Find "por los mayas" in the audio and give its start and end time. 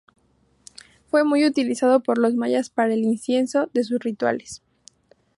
2.01-2.71